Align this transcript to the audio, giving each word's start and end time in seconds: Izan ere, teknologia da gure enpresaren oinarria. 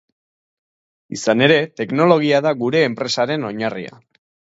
Izan 1.17 1.43
ere, 1.47 1.57
teknologia 1.81 2.39
da 2.47 2.53
gure 2.63 2.81
enpresaren 2.87 3.47
oinarria. 3.51 4.01